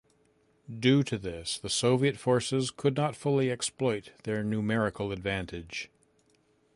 Due 0.79 1.03
to 1.03 1.15
this, 1.15 1.59
the 1.59 1.69
Soviet 1.69 2.17
forces 2.17 2.71
could 2.71 2.97
not 2.97 3.15
fully 3.15 3.51
exploit 3.51 4.13
their 4.23 4.43
numerical 4.43 5.11
advantage. 5.11 5.91